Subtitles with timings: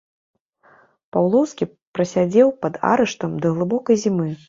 [1.17, 1.69] Паўлоўскі
[1.99, 4.27] прасядзеў пад арыштам да глыбокай зімы.